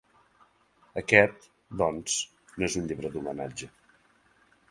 Aquest, 1.01 1.43
doncs, 1.83 2.17
no 2.55 2.67
és 2.69 2.77
un 2.81 2.89
llibre 2.93 3.11
d’homenatge. 3.17 3.73